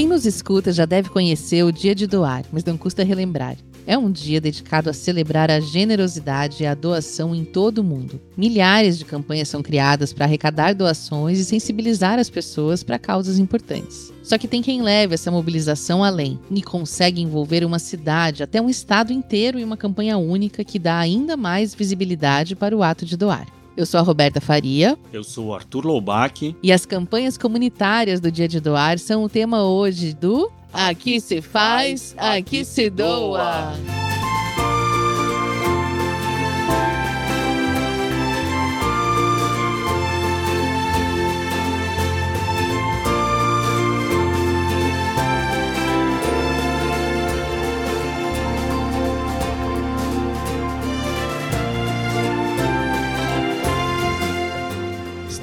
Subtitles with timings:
[0.00, 3.58] Quem nos escuta já deve conhecer o Dia de Doar, mas não custa relembrar.
[3.86, 8.18] É um dia dedicado a celebrar a generosidade e a doação em todo o mundo.
[8.34, 14.10] Milhares de campanhas são criadas para arrecadar doações e sensibilizar as pessoas para causas importantes.
[14.22, 18.70] Só que tem quem leve essa mobilização além e consegue envolver uma cidade, até um
[18.70, 23.18] estado inteiro em uma campanha única que dá ainda mais visibilidade para o ato de
[23.18, 23.59] doar.
[23.76, 24.98] Eu sou a Roberta Faria.
[25.12, 26.56] Eu sou o Arthur Loubach.
[26.62, 31.42] E as campanhas comunitárias do Dia de Doar são o tema hoje do Aqui se
[31.42, 33.72] faz, aqui se doa.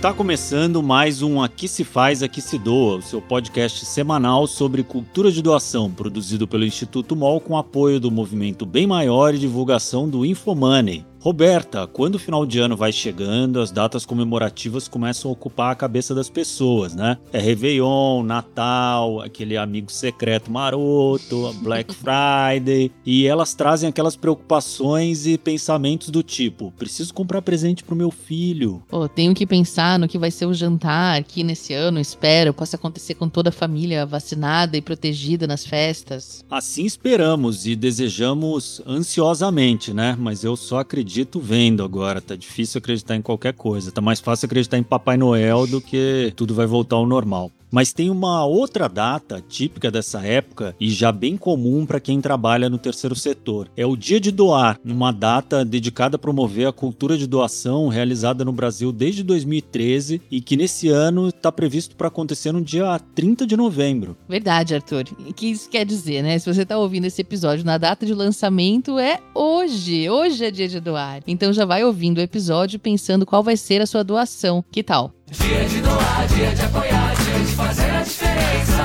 [0.08, 4.82] Está começando mais um Aqui se faz, aqui se doa, o seu podcast semanal sobre
[4.82, 10.08] cultura de doação, produzido pelo Instituto MOL com apoio do movimento Bem Maior e divulgação
[10.08, 11.06] do Infomoney.
[11.20, 15.76] Roberta, quando o final de ano vai chegando, as datas comemorativas começam a ocupar a
[15.76, 17.18] cabeça das pessoas, né?
[17.34, 25.38] É Réveillon, Natal, aquele amigo secreto maroto, Black Friday, e elas trazem aquelas preocupações e
[25.38, 28.84] pensamentos do tipo: preciso comprar presente pro meu filho.
[28.88, 32.76] Pô, tenho que pensar no que vai ser o jantar que nesse ano, espero, possa
[32.76, 36.46] acontecer com toda a família vacinada e protegida nas festas.
[36.50, 40.16] Assim esperamos e desejamos ansiosamente, né?
[40.18, 42.22] Mas eu só acredito acredito vendo agora.
[42.22, 43.92] Tá difícil acreditar em qualquer coisa.
[43.92, 47.50] Tá mais fácil acreditar em Papai Noel do que tudo vai voltar ao normal.
[47.72, 52.70] Mas tem uma outra data típica dessa época e já bem comum para quem trabalha
[52.70, 53.70] no terceiro setor.
[53.76, 58.46] É o Dia de Doar, uma data dedicada a promover a cultura de doação realizada
[58.46, 63.46] no Brasil desde 2013 e que nesse ano está previsto para acontecer no dia 30
[63.46, 64.18] de novembro.
[64.28, 65.06] Verdade, Arthur.
[65.28, 66.40] O que isso quer dizer, né?
[66.40, 70.10] Se você está ouvindo esse episódio na data de lançamento é hoje.
[70.10, 71.22] Hoje é dia de doar.
[71.28, 74.64] Então já vai ouvindo o episódio pensando qual vai ser a sua doação.
[74.72, 75.17] Que tal?
[75.30, 78.84] Dia de doar, dia de apoiar, dia de fazer a diferença.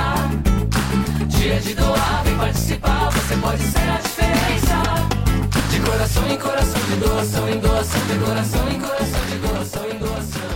[1.29, 4.83] Dia de doar, vem participar, você pode ser a diferença.
[5.71, 9.97] De coração em coração, de doação em doação, de coração em coração, de doação em
[9.99, 10.52] doação.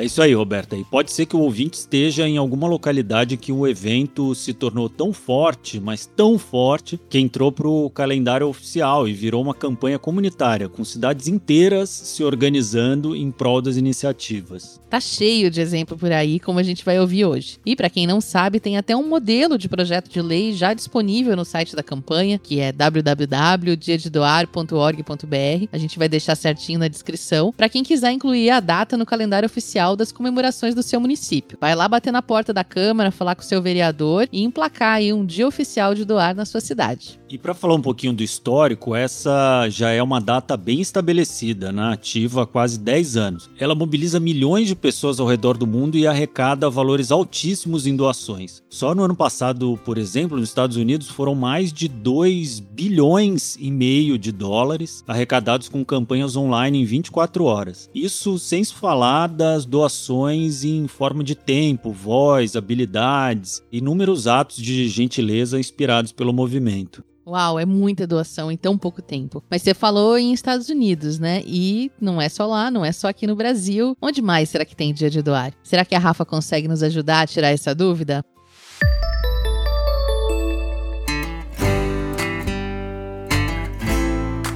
[0.00, 0.78] É isso aí, Roberta.
[0.78, 4.88] E pode ser que o ouvinte esteja em alguma localidade que o evento se tornou
[4.88, 9.98] tão forte, mas tão forte, que entrou para o calendário oficial e virou uma campanha
[9.98, 14.80] comunitária, com cidades inteiras se organizando em prol das iniciativas.
[14.88, 17.58] Tá cheio de exemplo por aí, como a gente vai ouvir hoje.
[17.66, 21.36] E para quem não sabe, tem até um modelo de projeto de lei já disponível
[21.36, 25.68] no site da campanha, que é www.diadedoar.org.br.
[25.70, 29.44] A gente vai deixar certinho na descrição para quem quiser incluir a data no calendário
[29.44, 31.58] oficial das comemorações do seu município.
[31.60, 35.12] Vai lá bater na porta da Câmara, falar com o seu vereador e emplacar aí
[35.12, 37.19] um dia oficial de doar na sua cidade.
[37.32, 41.92] E para falar um pouquinho do histórico, essa já é uma data bem estabelecida, né?
[41.92, 43.48] ativa há quase 10 anos.
[43.56, 48.64] Ela mobiliza milhões de pessoas ao redor do mundo e arrecada valores altíssimos em doações.
[48.68, 53.70] Só no ano passado, por exemplo, nos Estados Unidos foram mais de 2 bilhões e
[53.70, 57.88] meio de dólares arrecadados com campanhas online em 24 horas.
[57.94, 64.88] Isso sem se falar das doações em forma de tempo, voz, habilidades, inúmeros atos de
[64.88, 67.04] gentileza inspirados pelo movimento.
[67.30, 69.40] Uau, é muita doação em tão pouco tempo.
[69.48, 71.42] Mas você falou em Estados Unidos, né?
[71.46, 73.96] E não é só lá, não é só aqui no Brasil.
[74.02, 75.52] Onde mais será que tem dia de doar?
[75.62, 78.24] Será que a Rafa consegue nos ajudar a tirar essa dúvida?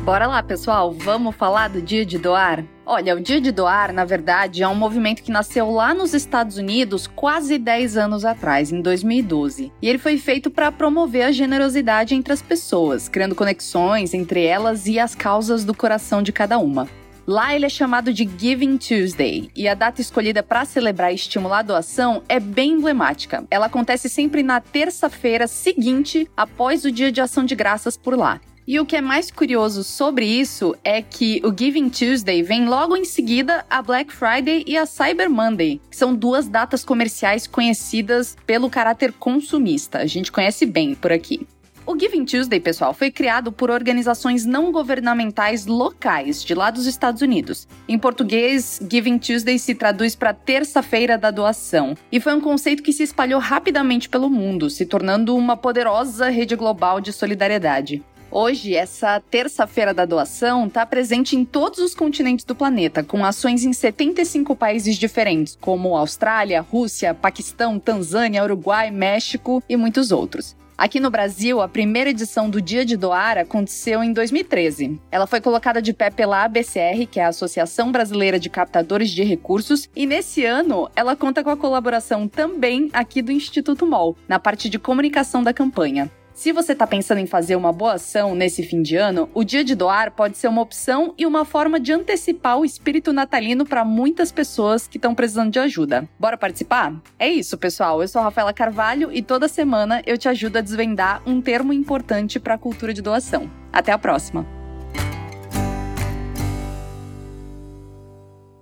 [0.05, 2.63] Bora lá, pessoal, vamos falar do Dia de Doar?
[2.85, 6.59] Olha, o Dia de Doar, na verdade, é um movimento que nasceu lá nos Estados
[6.59, 9.73] Unidos quase 10 anos atrás, em 2012.
[9.81, 14.87] E ele foi feito para promover a generosidade entre as pessoas, criando conexões entre elas
[14.87, 16.87] e as causas do coração de cada uma.
[17.27, 21.61] Lá ele é chamado de Giving Tuesday, e a data escolhida para celebrar e estimular
[21.61, 23.47] a doação é bem emblemática.
[23.51, 28.39] Ela acontece sempre na terça-feira seguinte após o Dia de Ação de Graças por lá.
[28.67, 32.97] E o que é mais curioso sobre isso é que o Giving Tuesday vem logo
[32.97, 38.35] em seguida a Black Friday e a Cyber Monday, que são duas datas comerciais conhecidas
[38.47, 39.99] pelo caráter consumista.
[39.99, 41.47] A gente conhece bem por aqui.
[41.87, 47.21] O Giving Tuesday, pessoal, foi criado por organizações não governamentais locais de lá dos Estados
[47.21, 47.69] Unidos.
[47.87, 52.95] Em português, Giving Tuesday se traduz para terça-feira da doação, e foi um conceito que
[52.95, 58.03] se espalhou rapidamente pelo mundo, se tornando uma poderosa rede global de solidariedade.
[58.37, 63.63] Hoje, essa terça-feira da doação está presente em todos os continentes do planeta, com ações
[63.63, 70.57] em 75 países diferentes, como Austrália, Rússia, Paquistão, Tanzânia, Uruguai, México e muitos outros.
[70.77, 75.01] Aqui no Brasil, a primeira edição do Dia de Doar aconteceu em 2013.
[75.13, 79.23] Ela foi colocada de pé pela ABCR, que é a Associação Brasileira de Captadores de
[79.23, 84.41] Recursos, e nesse ano ela conta com a colaboração também aqui do Instituto MOL, na
[84.41, 86.11] parte de comunicação da campanha.
[86.35, 89.63] Se você está pensando em fazer uma boa ação nesse fim de ano, o Dia
[89.63, 93.85] de Doar pode ser uma opção e uma forma de antecipar o espírito natalino para
[93.85, 96.09] muitas pessoas que estão precisando de ajuda.
[96.19, 96.93] Bora participar?
[97.21, 98.03] É isso, pessoal.
[98.03, 101.73] Eu sou a Rafaela Carvalho e toda semana eu te ajudo a desvendar um termo
[101.73, 103.49] importante para a cultura de doação.
[103.73, 104.45] Até a próxima!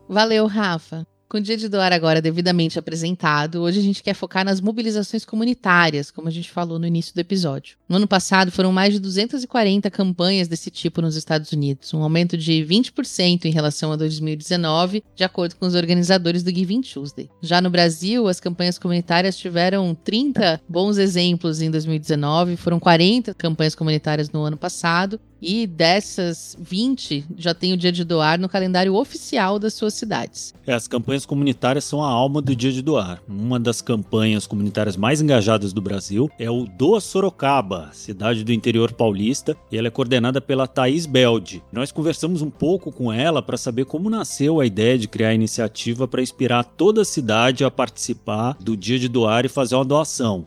[0.07, 1.12] Valeu, Rafa!
[1.32, 5.25] Com o Dia de Doar agora devidamente apresentado, hoje a gente quer focar nas mobilizações
[5.25, 7.79] comunitárias, como a gente falou no início do episódio.
[7.88, 12.37] No ano passado foram mais de 240 campanhas desse tipo nos Estados Unidos, um aumento
[12.37, 17.31] de 20% em relação a 2019, de acordo com os organizadores do Giving Tuesday.
[17.40, 23.75] Já no Brasil, as campanhas comunitárias tiveram 30 bons exemplos em 2019, foram 40 campanhas
[23.75, 28.94] comunitárias no ano passado, e dessas 20 já tem o Dia de Doar no calendário
[28.94, 30.55] oficial das suas cidades.
[30.65, 33.21] É, as campanhas comunitárias são a alma do Dia de Doar.
[33.29, 38.93] Uma das campanhas comunitárias mais engajadas do Brasil é o Doa Sorocaba, cidade do interior
[38.93, 41.62] paulista, e ela é coordenada pela Thaís Belde.
[41.73, 45.35] Nós conversamos um pouco com ela para saber como nasceu a ideia de criar a
[45.35, 49.85] iniciativa para inspirar toda a cidade a participar do Dia de Doar e fazer uma
[49.85, 50.47] doação.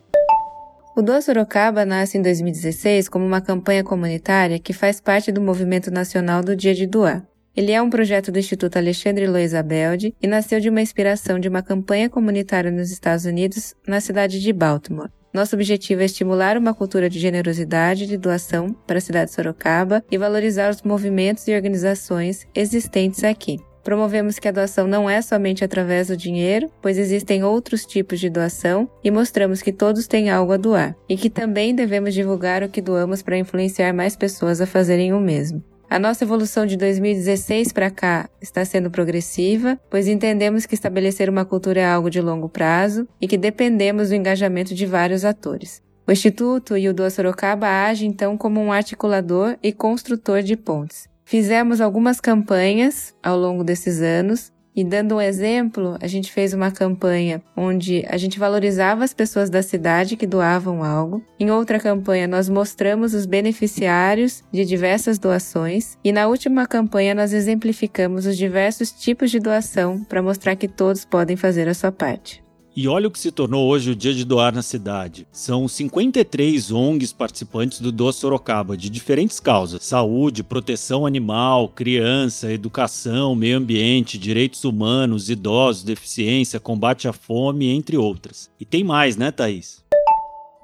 [0.98, 5.90] O Doa Sorocaba nasce em 2016 como uma campanha comunitária que faz parte do movimento
[5.90, 7.22] nacional do Dia de Doar.
[7.54, 11.50] Ele é um projeto do Instituto Alexandre Luiz Abelde e nasceu de uma inspiração de
[11.50, 15.10] uma campanha comunitária nos Estados Unidos, na cidade de Baltimore.
[15.34, 19.34] Nosso objetivo é estimular uma cultura de generosidade e de doação para a cidade de
[19.34, 23.58] Sorocaba e valorizar os movimentos e organizações existentes aqui.
[23.86, 28.28] Promovemos que a doação não é somente através do dinheiro, pois existem outros tipos de
[28.28, 32.68] doação e mostramos que todos têm algo a doar e que também devemos divulgar o
[32.68, 35.62] que doamos para influenciar mais pessoas a fazerem o mesmo.
[35.88, 41.44] A nossa evolução de 2016 para cá está sendo progressiva, pois entendemos que estabelecer uma
[41.44, 45.80] cultura é algo de longo prazo e que dependemos do engajamento de vários atores.
[46.08, 51.08] O Instituto e o Doa Sorocaba agem então como um articulador e construtor de pontes.
[51.26, 56.70] Fizemos algumas campanhas ao longo desses anos e dando um exemplo, a gente fez uma
[56.70, 61.24] campanha onde a gente valorizava as pessoas da cidade que doavam algo.
[61.40, 65.98] Em outra campanha, nós mostramos os beneficiários de diversas doações.
[66.04, 71.04] E na última campanha, nós exemplificamos os diversos tipos de doação para mostrar que todos
[71.04, 72.45] podem fazer a sua parte.
[72.76, 75.26] E olha o que se tornou hoje o Dia de Doar na cidade.
[75.32, 83.34] São 53 ONGs participantes do Doa Sorocaba, de diferentes causas: saúde, proteção animal, criança, educação,
[83.34, 88.50] meio ambiente, direitos humanos, idosos, deficiência, combate à fome, entre outras.
[88.60, 89.82] E tem mais, né, Thaís?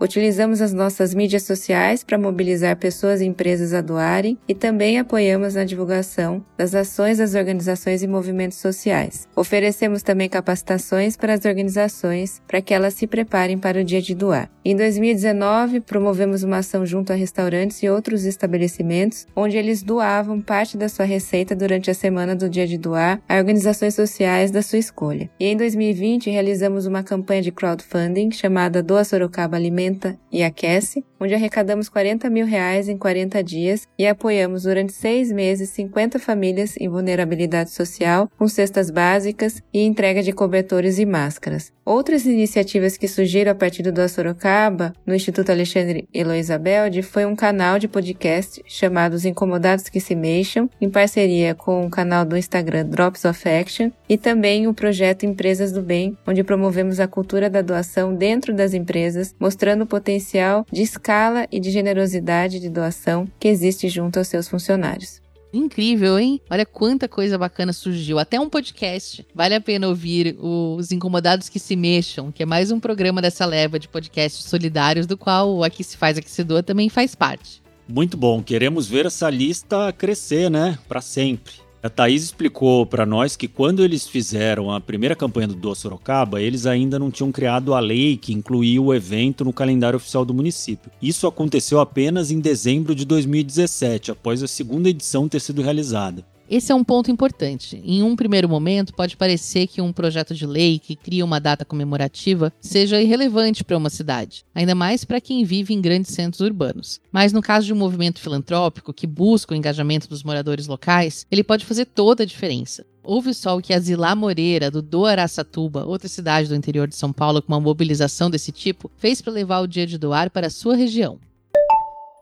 [0.03, 5.55] Utilizamos as nossas mídias sociais para mobilizar pessoas e empresas a doarem e também apoiamos
[5.55, 9.29] na divulgação das ações das organizações e movimentos sociais.
[9.37, 14.13] Oferecemos também capacitações para as organizações para que elas se preparem para o dia de
[14.13, 14.51] doar.
[14.65, 20.77] Em 2019, promovemos uma ação junto a restaurantes e outros estabelecimentos, onde eles doavam parte
[20.77, 24.81] da sua receita durante a semana do dia de doar a organizações sociais da sua
[24.81, 25.31] escolha.
[25.39, 31.05] E em 2020, realizamos uma campanha de crowdfunding chamada Doa Sorocaba Alimento Alimenta e Aquece,
[31.21, 36.77] onde arrecadamos 40 mil reais em 40 dias e apoiamos durante seis meses 50 famílias
[36.79, 41.73] em vulnerabilidade social com cestas básicas e entrega de cobertores e máscaras.
[41.85, 47.35] Outras iniciativas que surgiram a partir do Sorocaba, no Instituto Alexandre Eloísa Belde, foi um
[47.35, 52.37] canal de podcast chamado Os Incomodados que se Mexam, em parceria com o canal do
[52.37, 57.51] Instagram Drops of Action, e também o projeto Empresas do Bem, onde promovemos a cultura
[57.51, 63.29] da doação dentro das empresas, mostrando o potencial de escala e de generosidade de doação
[63.39, 65.21] que existe junto aos seus funcionários.
[65.53, 66.41] Incrível, hein?
[66.49, 68.19] Olha quanta coisa bacana surgiu.
[68.19, 69.27] Até um podcast.
[69.35, 73.45] Vale a pena ouvir Os Incomodados que Se Mexam, que é mais um programa dessa
[73.45, 77.15] leva de podcasts solidários, do qual o Aqui Se Faz, Aqui Se Doa também faz
[77.15, 77.63] parte.
[77.87, 78.43] Muito bom.
[78.43, 80.79] Queremos ver essa lista crescer, né?
[80.89, 81.53] Para sempre.
[81.83, 86.41] A Thaís explicou para nós que quando eles fizeram a primeira campanha do Doa Sorocaba,
[86.41, 90.33] eles ainda não tinham criado a lei que incluía o evento no calendário oficial do
[90.33, 90.93] município.
[91.03, 96.25] Isso aconteceu apenas em dezembro de 2017, após a segunda edição ter sido realizada.
[96.53, 97.83] Esse é um ponto importante.
[97.83, 101.65] Em um primeiro momento, pode parecer que um projeto de lei que cria uma data
[101.65, 107.01] comemorativa seja irrelevante para uma cidade, ainda mais para quem vive em grandes centros urbanos.
[107.11, 111.43] Mas no caso de um movimento filantrópico que busca o engajamento dos moradores locais, ele
[111.43, 112.85] pode fazer toda a diferença.
[113.03, 116.97] Houve só o que a Zilá Moreira, do Do Araçatuba, outra cidade do interior de
[116.97, 120.49] São Paulo com uma mobilização desse tipo, fez para levar o dia de doar para
[120.49, 121.19] a sua região.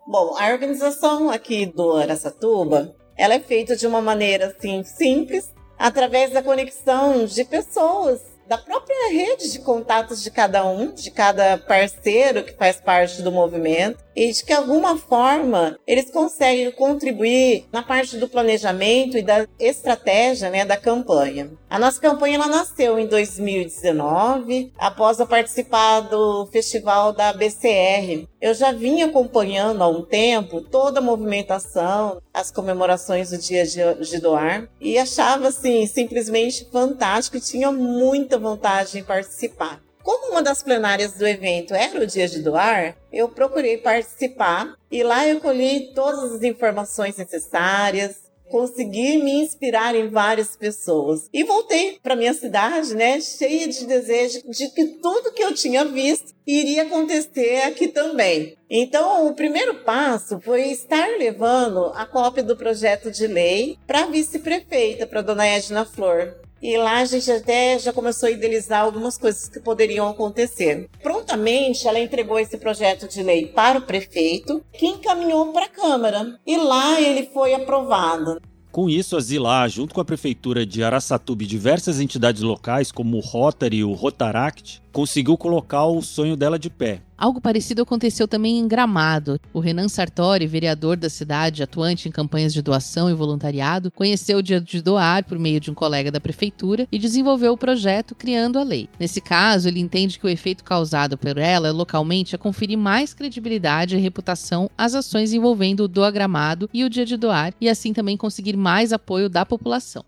[0.07, 6.31] Bom, a organização aqui do Araçatuba ela é feita de uma maneira assim simples, através
[6.31, 8.19] da conexão de pessoas,
[8.51, 13.31] da própria rede de contatos de cada um, de cada parceiro que faz parte do
[13.31, 19.47] movimento e de que alguma forma eles conseguem contribuir na parte do planejamento e da
[19.57, 21.53] estratégia né, da campanha.
[21.69, 28.27] A nossa campanha ela nasceu em 2019, após eu participar do festival da BCR.
[28.41, 34.19] Eu já vinha acompanhando há um tempo toda a movimentação, as comemorações do Dia de
[34.19, 39.83] Doar e achava assim simplesmente fantástico e tinha muita vontade em participar.
[40.03, 45.03] Como uma das plenárias do evento era o dia de doar, eu procurei participar e
[45.03, 51.29] lá eu colhi todas as informações necessárias, consegui me inspirar em várias pessoas.
[51.33, 55.85] E voltei para minha cidade, né, cheia de desejo de que tudo que eu tinha
[55.85, 58.57] visto iria acontecer aqui também.
[58.69, 64.07] Então, o primeiro passo foi estar levando a cópia do projeto de lei para a
[64.07, 66.35] vice-prefeita, para dona Edna Flor.
[66.63, 70.89] E lá a gente até já começou a idealizar algumas coisas que poderiam acontecer.
[71.03, 76.39] Prontamente, ela entregou esse projeto de lei para o prefeito, que encaminhou para a Câmara.
[76.47, 78.41] E lá ele foi aprovado.
[78.71, 83.17] Com isso, a Zilá, junto com a prefeitura de Araçatuba e diversas entidades locais, como
[83.17, 87.03] o Rotary e o Rotaract, conseguiu colocar o sonho dela de pé.
[87.21, 89.39] Algo parecido aconteceu também em Gramado.
[89.53, 94.43] O Renan Sartori, vereador da cidade, atuante em campanhas de doação e voluntariado, conheceu o
[94.43, 98.59] dia de doar por meio de um colega da prefeitura e desenvolveu o projeto criando
[98.59, 98.89] a lei.
[98.99, 103.97] Nesse caso, ele entende que o efeito causado por ela localmente é conferir mais credibilidade
[103.97, 107.93] e reputação às ações envolvendo o Doa Gramado e o dia de doar e assim
[107.93, 110.05] também conseguir mais apoio da população.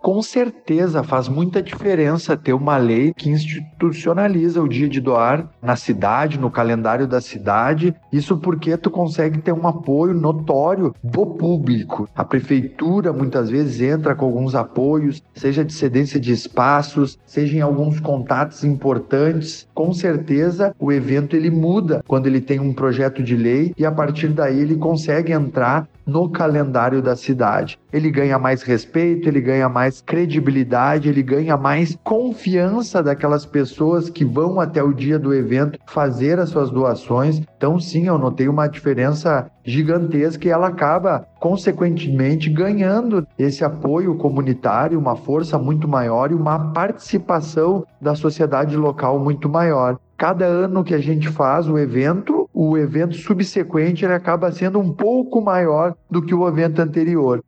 [0.00, 5.74] Com certeza faz muita diferença ter uma lei que institucionaliza o dia de doar na
[5.74, 7.94] cidade, no calendário da cidade.
[8.12, 12.08] Isso porque tu consegue ter um apoio notório do público.
[12.14, 17.60] A prefeitura muitas vezes entra com alguns apoios, seja de cedência de espaços, seja em
[17.60, 19.66] alguns contatos importantes.
[19.74, 23.90] Com certeza o evento ele muda quando ele tem um projeto de lei e a
[23.90, 27.78] partir daí ele consegue entrar no calendário da cidade.
[27.92, 34.24] Ele ganha mais respeito, ele ganha mais credibilidade, ele ganha mais confiança daquelas pessoas que
[34.24, 37.42] vão até o dia do evento fazer as suas doações.
[37.56, 44.98] Então, sim, eu notei uma diferença gigantesca e ela acaba, consequentemente, ganhando esse apoio comunitário,
[44.98, 49.98] uma força muito maior e uma participação da sociedade local muito maior.
[50.16, 54.92] Cada ano que a gente faz o evento, o evento subsequente ele acaba sendo um
[54.92, 57.40] pouco maior do que o evento anterior.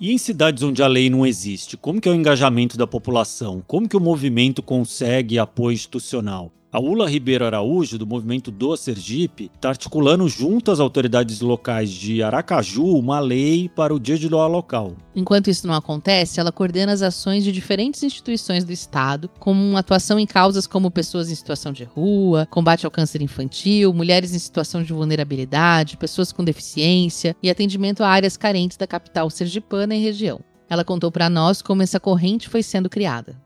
[0.00, 3.62] E em cidades onde a lei não existe, como que é o engajamento da população?
[3.64, 6.50] Como que o movimento consegue apoio institucional?
[6.72, 12.24] A Ula Ribeiro Araújo, do movimento Do Sergipe, está articulando junto às autoridades locais de
[12.24, 14.94] Aracaju uma lei para o dia de doar local.
[15.14, 20.18] Enquanto isso não acontece, ela coordena as ações de diferentes instituições do Estado, com atuação
[20.18, 24.82] em causas como pessoas em situação de rua, combate ao câncer infantil, mulheres em situação
[24.82, 30.40] de vulnerabilidade, pessoas com deficiência e atendimento a áreas carentes da capital sergipana e região.
[30.68, 33.45] Ela contou para nós como essa corrente foi sendo criada.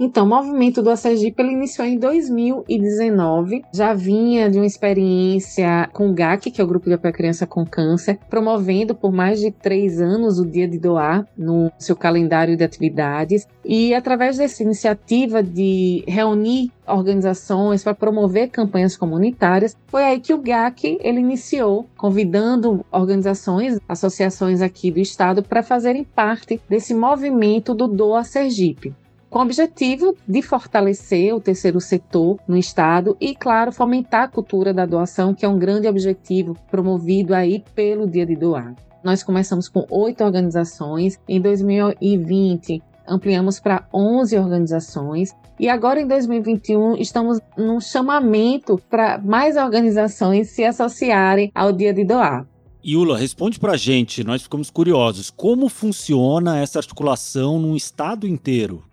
[0.00, 6.08] Então, o movimento do Sergipe ele iniciou em 2019, já vinha de uma experiência com
[6.08, 9.40] o GAC, que é o Grupo de Apoio à Criança com Câncer, promovendo por mais
[9.40, 13.48] de três anos o Dia de Doar no seu calendário de atividades.
[13.64, 20.40] E através dessa iniciativa de reunir organizações para promover campanhas comunitárias, foi aí que o
[20.40, 27.88] GAC ele iniciou, convidando organizações, associações aqui do estado para fazerem parte desse movimento do
[27.88, 28.94] Doa Sergipe
[29.30, 34.72] com o objetivo de fortalecer o terceiro setor no Estado e, claro, fomentar a cultura
[34.72, 38.74] da doação, que é um grande objetivo promovido aí pelo Dia de Doar.
[39.02, 46.96] Nós começamos com oito organizações, em 2020 ampliamos para 11 organizações e agora em 2021
[46.96, 52.46] estamos num chamamento para mais organizações se associarem ao Dia de Doar.
[52.84, 55.30] Yula, responde para a gente, nós ficamos curiosos.
[55.30, 58.87] Como funciona essa articulação num estado inteiro?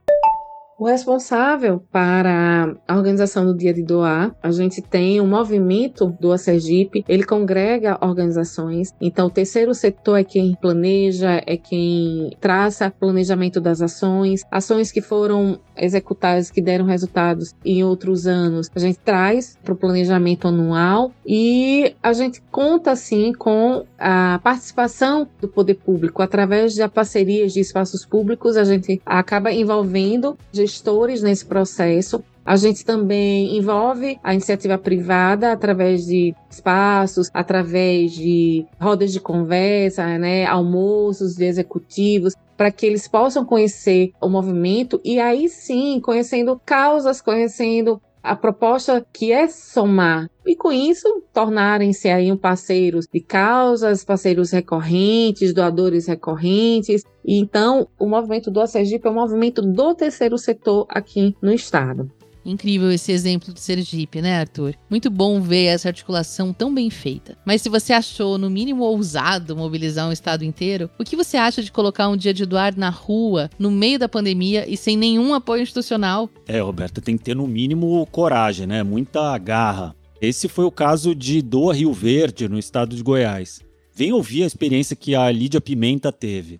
[0.77, 6.37] O responsável para a organização do Dia de Doar, a gente tem um movimento do
[6.37, 8.93] Sergipe, ele congrega organizações.
[8.99, 14.99] Então, o terceiro setor é quem planeja, é quem traça planejamento das ações, ações que
[14.99, 18.69] foram executadas, que deram resultados em outros anos.
[18.75, 25.25] A gente traz para o planejamento anual e a gente conta, assim, com a participação
[25.39, 28.57] do poder público através de parcerias de espaços públicos.
[28.57, 32.23] A gente acaba envolvendo gestores nesse processo.
[32.45, 40.17] A gente também envolve a iniciativa privada através de espaços, através de rodas de conversa,
[40.19, 46.61] né, almoços de executivos, para que eles possam conhecer o movimento e aí sim, conhecendo
[46.63, 53.19] causas, conhecendo a proposta que é somar e com isso tornarem-se aí um parceiros de
[53.19, 57.03] causas, parceiros recorrentes, doadores recorrentes.
[57.23, 62.11] E então o movimento do Sergipe é um movimento do terceiro setor aqui no estado.
[62.45, 64.75] Incrível esse exemplo de Sergipe, né, Arthur?
[64.89, 67.35] Muito bom ver essa articulação tão bem feita.
[67.43, 71.63] Mas se você achou, no mínimo, ousado mobilizar um estado inteiro, o que você acha
[71.63, 75.33] de colocar um dia de doar na rua, no meio da pandemia e sem nenhum
[75.33, 76.29] apoio institucional?
[76.47, 78.83] É, Roberta, tem que ter no mínimo coragem, né?
[78.83, 79.95] Muita garra.
[80.21, 83.59] Esse foi o caso de Doa Rio Verde, no estado de Goiás.
[83.93, 86.59] Vem ouvir a experiência que a Lídia Pimenta teve.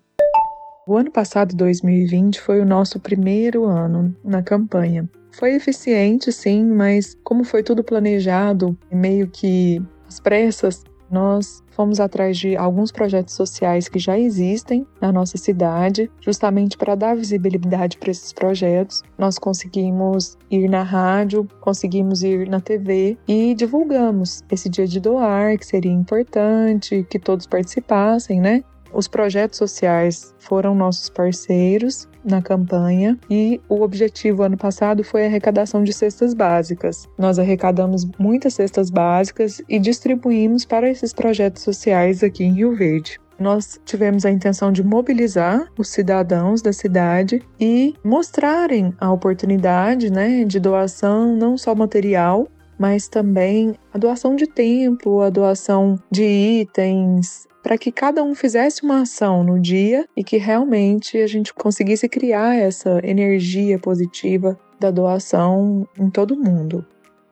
[0.88, 5.10] O ano passado, 2020, foi o nosso primeiro ano na campanha.
[5.38, 12.38] Foi eficiente, sim, mas como foi tudo planejado, meio que às pressas, nós fomos atrás
[12.38, 18.12] de alguns projetos sociais que já existem na nossa cidade, justamente para dar visibilidade para
[18.12, 19.04] esses projetos.
[19.18, 25.58] Nós conseguimos ir na rádio, conseguimos ir na TV e divulgamos esse dia de doar,
[25.58, 28.64] que seria importante que todos participassem, né?
[28.94, 35.28] Os projetos sociais foram nossos parceiros na campanha e o objetivo ano passado foi a
[35.28, 37.08] arrecadação de cestas básicas.
[37.18, 43.20] Nós arrecadamos muitas cestas básicas e distribuímos para esses projetos sociais aqui em Rio Verde.
[43.40, 50.46] Nós tivemos a intenção de mobilizar os cidadãos da cidade e mostrarem a oportunidade né,
[50.46, 52.48] de doação, não só material,
[52.80, 58.84] mas também a doação de tempo, a doação de itens, para que cada um fizesse
[58.84, 64.92] uma ação no dia e que realmente a gente conseguisse criar essa energia positiva da
[64.92, 66.86] doação em todo mundo.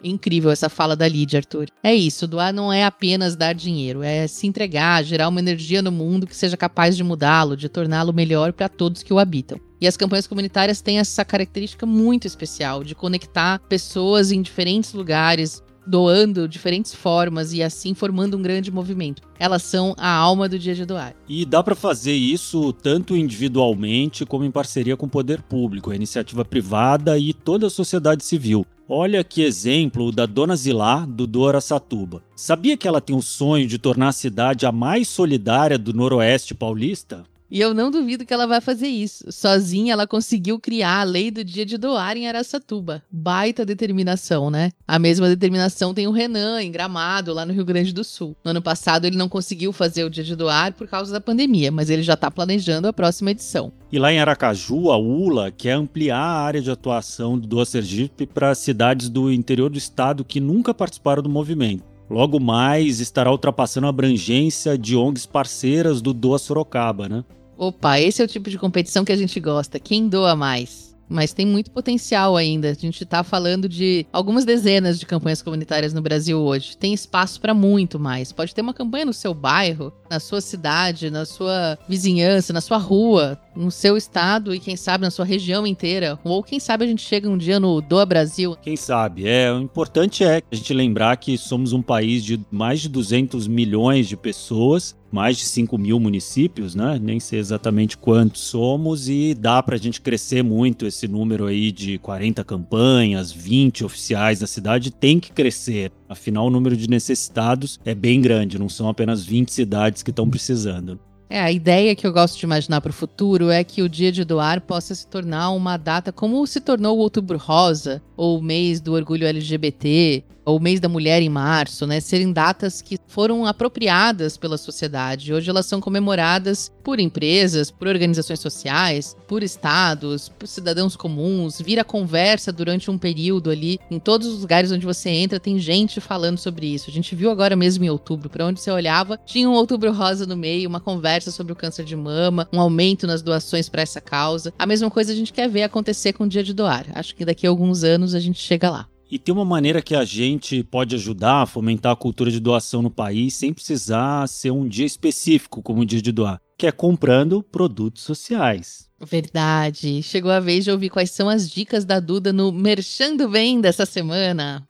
[0.04, 1.67] Incrível essa fala da Lídia, Arthur.
[1.84, 5.91] É isso, doar não é apenas dar dinheiro, é se entregar, gerar uma energia no
[5.91, 9.60] mundo que seja capaz de mudá-lo, de torná-lo melhor para todos que o habitam.
[9.80, 15.62] E as campanhas comunitárias têm essa característica muito especial de conectar pessoas em diferentes lugares,
[15.86, 19.22] doando diferentes formas e assim formando um grande movimento.
[19.38, 21.15] Elas são a alma do dia de doar.
[21.28, 25.96] E dá para fazer isso tanto individualmente como em parceria com o poder público, a
[25.96, 28.65] iniciativa privada e toda a sociedade civil.
[28.88, 32.22] Olha que exemplo da Dona Zilá, do Dora Satuba.
[32.36, 36.54] Sabia que ela tem o sonho de tornar a cidade a mais solidária do Noroeste
[36.54, 37.24] paulista?
[37.54, 39.32] E eu não duvido que ela vai fazer isso.
[39.32, 43.04] Sozinha, ela conseguiu criar a lei do dia de doar em Araçatuba.
[43.12, 44.72] Baita determinação, né?
[44.88, 48.36] A mesma determinação tem o Renan, em Gramado, lá no Rio Grande do Sul.
[48.44, 51.72] No ano passado, ele não conseguiu fazer o dia de doar por causa da pandemia,
[51.72, 53.72] mas ele já está planejando a próxima edição.
[53.92, 58.26] E lá em Aracaju, a ULA quer ampliar a área de atuação do Doa Sergipe
[58.26, 61.84] para cidades do interior do estado que nunca participaram do movimento.
[62.10, 67.24] Logo mais estará ultrapassando a abrangência de ONGs parceiras do Doa Sorocaba, né?
[67.58, 69.80] Opa, esse é o tipo de competição que a gente gosta.
[69.80, 70.94] Quem doa mais?
[71.13, 72.72] Mas tem muito potencial ainda.
[72.72, 76.76] A gente está falando de algumas dezenas de campanhas comunitárias no Brasil hoje.
[76.76, 78.32] Tem espaço para muito mais.
[78.32, 82.78] Pode ter uma campanha no seu bairro, na sua cidade, na sua vizinhança, na sua
[82.78, 86.18] rua, no seu estado e quem sabe na sua região inteira.
[86.24, 88.58] Ou quem sabe a gente chega um dia no Doa Brasil.
[88.62, 89.28] Quem sabe?
[89.28, 93.48] É, o importante é a gente lembrar que somos um país de mais de 200
[93.48, 96.99] milhões de pessoas mais de 5 mil municípios, né?
[96.99, 101.71] Nem sei exatamente quantos somos e dá para a gente crescer muito esse número aí
[101.71, 105.91] de 40 campanhas, 20 oficiais da cidade tem que crescer.
[106.10, 110.28] Afinal, o número de necessitados é bem grande, não são apenas 20 cidades que estão
[110.28, 110.99] precisando.
[111.30, 114.12] É, a ideia que eu gosto de imaginar para o futuro é que o Dia
[114.12, 118.41] de Doar possa se tornar uma data como se tornou o Outubro Rosa, ou o
[118.41, 123.45] mês do orgulho LGBT, o mês da mulher em março, né, serem datas que foram
[123.45, 125.34] apropriadas pela sociedade.
[125.34, 131.84] Hoje elas são comemoradas por empresas, por organizações sociais, por estados, por cidadãos comuns, vira
[131.84, 133.79] conversa durante um período ali.
[133.89, 136.89] Em todos os lugares onde você entra, tem gente falando sobre isso.
[136.89, 140.25] A gente viu agora mesmo em outubro, para onde você olhava, tinha um outubro rosa
[140.25, 144.01] no meio, uma conversa sobre o câncer de mama, um aumento nas doações para essa
[144.01, 144.53] causa.
[144.60, 146.86] A mesma coisa a gente quer ver acontecer com o dia de doar.
[146.93, 148.92] Acho que daqui a alguns anos a gente chega lá.
[149.13, 152.82] E tem uma maneira que a gente pode ajudar a fomentar a cultura de doação
[152.82, 156.71] no país sem precisar ser um dia específico como o dia de doar, que é
[156.71, 158.89] comprando produtos sociais.
[158.99, 160.02] Verdade.
[160.02, 163.86] Chegou a vez de ouvir quais são as dicas da Duda no Merchando Bem dessa
[163.86, 164.67] semana.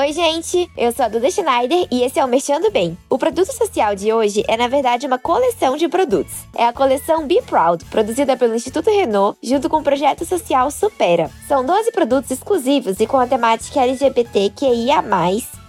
[0.00, 0.70] Oi, gente!
[0.78, 2.96] Eu sou a Duda Schneider e esse é o Mexendo Bem.
[3.10, 6.32] O produto social de hoje é, na verdade, uma coleção de produtos.
[6.56, 11.30] É a coleção Be Proud, produzida pelo Instituto Renault, junto com o projeto social Supera.
[11.46, 15.02] São 12 produtos exclusivos e com a temática LGBTQIA,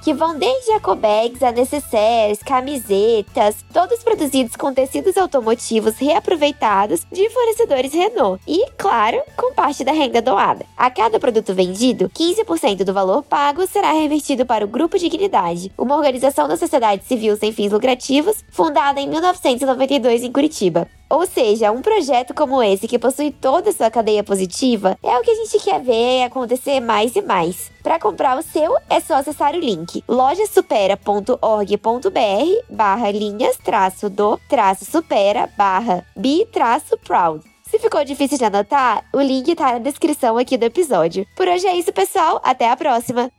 [0.02, 7.94] que vão desde ecobags a necessaires, camisetas, todos produzidos com tecidos automotivos reaproveitados de fornecedores
[7.94, 10.66] Renault e, claro, com parte da renda doada.
[10.76, 15.96] A cada produto vendido, 15% do valor pago será revertido para o Grupo Dignidade, uma
[15.96, 20.88] organização da sociedade civil sem fins lucrativos fundada em 1992 em Curitiba.
[21.12, 25.22] Ou seja, um projeto como esse que possui toda a sua cadeia positiva é o
[25.22, 27.70] que a gente quer ver acontecer mais e mais.
[27.84, 34.86] Para comprar o seu, é só acessar o link lojasupera.org.br barra linhas traço do traço
[34.86, 37.44] supera barra bi traço proud.
[37.70, 41.28] Se ficou difícil de anotar, o link tá na descrição aqui do episódio.
[41.36, 42.40] Por hoje é isso, pessoal.
[42.44, 43.30] Até a próxima!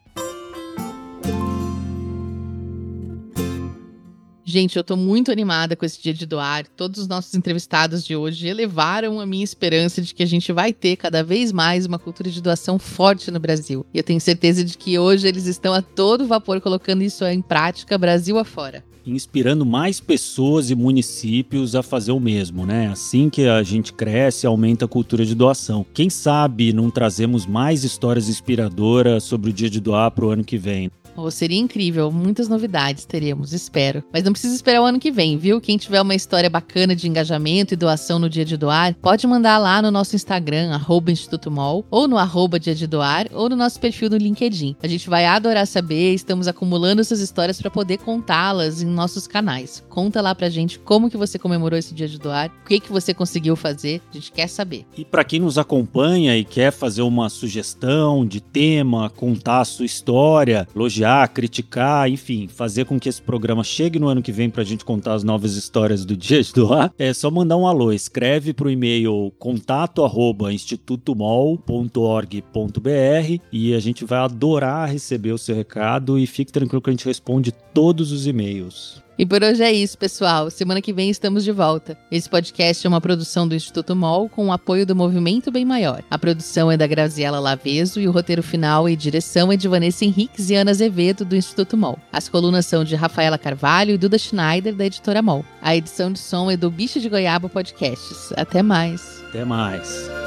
[4.52, 6.66] Gente, eu tô muito animada com esse dia de doar.
[6.76, 10.74] Todos os nossos entrevistados de hoje elevaram a minha esperança de que a gente vai
[10.74, 13.86] ter cada vez mais uma cultura de doação forte no Brasil.
[13.94, 17.40] E eu tenho certeza de que hoje eles estão a todo vapor colocando isso em
[17.40, 22.86] prática Brasil afora inspirando mais pessoas e municípios a fazer o mesmo, né?
[22.86, 25.84] Assim que a gente cresce, aumenta a cultura de doação.
[25.92, 30.44] Quem sabe não trazemos mais histórias inspiradoras sobre o dia de doar para o ano
[30.44, 30.88] que vem?
[31.16, 34.02] Oh, seria incrível, muitas novidades teríamos, espero.
[34.12, 35.60] Mas não precisa esperar o ano que vem, viu?
[35.60, 39.58] Quem tiver uma história bacana de engajamento e doação no dia de doar, pode mandar
[39.58, 43.56] lá no nosso Instagram, arroba Instituto Mol, ou no arroba dia de doar, ou no
[43.56, 44.76] nosso perfil no LinkedIn.
[44.82, 49.84] A gente vai adorar saber, estamos acumulando essas histórias para poder contá-las em nossos canais.
[49.88, 52.90] Conta lá pra gente como que você comemorou esse dia de doar, o que que
[52.90, 54.86] você conseguiu fazer, a gente quer saber.
[54.96, 59.84] E para quem nos acompanha e quer fazer uma sugestão de tema, contar a sua
[59.84, 64.48] história, elogiar elogiar, criticar, enfim, fazer com que esse programa chegue no ano que vem
[64.48, 67.66] para a gente contar as novas histórias do Dia de Doar, é só mandar um
[67.66, 67.92] alô.
[67.92, 75.56] Escreve para o e-mail contato arroba institutomol.org.br e a gente vai adorar receber o seu
[75.56, 79.02] recado e fique tranquilo que a gente responde todos os e-mails.
[79.18, 80.50] E por hoje é isso, pessoal.
[80.50, 81.96] Semana que vem estamos de volta.
[82.10, 86.02] Esse podcast é uma produção do Instituto MOL com o apoio do Movimento Bem Maior.
[86.10, 90.04] A produção é da Graziela Laveso e o roteiro final e direção é de Vanessa
[90.04, 91.98] Henriques e Ana Azevedo, do Instituto MOL.
[92.12, 95.44] As colunas são de Rafaela Carvalho e Duda Schneider, da editora MOL.
[95.60, 98.32] A edição de som é do Bicho de Goiaba Podcasts.
[98.36, 99.22] Até mais.
[99.28, 100.21] Até mais.